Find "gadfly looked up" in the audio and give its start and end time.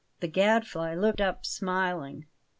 0.27-1.45